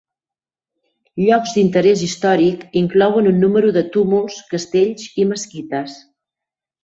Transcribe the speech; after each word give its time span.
Llocs 1.23 1.51
d'interès 1.57 2.01
històric 2.05 2.63
inclouen 2.81 3.29
un 3.33 3.37
número 3.43 3.71
de 3.77 3.85
túmuls, 3.97 4.39
castells 4.55 5.05
i 5.25 5.27
mesquites. 5.33 5.99